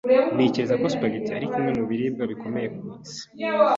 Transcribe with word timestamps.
Ntekereza 0.35 0.75
ko 0.81 0.85
spaghetti 0.95 1.31
ari 1.37 1.45
kimwe 1.53 1.71
mu 1.77 1.83
biribwa 1.89 2.23
bikomeye 2.31 2.67
ku 2.75 2.79
isi. 3.03 3.21